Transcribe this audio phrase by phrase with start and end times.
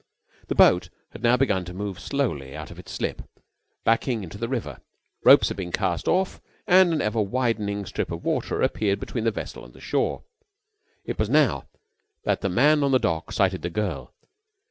[0.47, 3.21] The boat had now begun to move slowly out of its slip,
[3.83, 4.79] backing into the river.
[5.23, 9.29] Ropes had been cast off, and an ever widening strip of water appeared between the
[9.31, 10.23] vessel and the shore.
[11.05, 11.67] It was now
[12.23, 14.15] that the man on the dock sighted the girl.